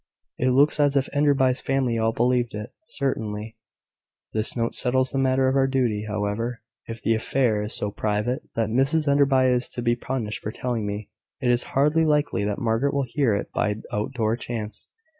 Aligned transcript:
"It 0.39 0.49
looks 0.49 0.79
as 0.79 0.97
if 0.97 1.09
Enderby's 1.13 1.61
family 1.61 1.95
all 1.99 2.11
believed 2.11 2.55
it, 2.55 2.73
certainly. 2.87 3.55
This 4.33 4.55
note 4.57 4.73
settles 4.73 5.11
the 5.11 5.19
matter 5.19 5.47
of 5.47 5.55
our 5.55 5.67
duty, 5.67 6.05
however. 6.07 6.57
If 6.87 7.03
the 7.03 7.13
affair 7.13 7.61
is 7.61 7.75
so 7.75 7.91
private 7.91 8.41
that 8.55 8.69
Mrs 8.69 9.07
Enderby 9.07 9.53
is 9.53 9.69
to 9.69 9.83
be 9.83 9.95
punished 9.95 10.41
for 10.41 10.51
telling 10.51 10.87
me, 10.87 11.11
it 11.39 11.51
is 11.51 11.61
hardly 11.77 12.03
likely 12.03 12.43
that 12.45 12.57
Margaret 12.57 12.95
will 12.95 13.05
hear 13.07 13.35
it 13.35 13.51
by 13.53 13.75
out 13.93 14.13
door 14.13 14.35
chance. 14.35 14.87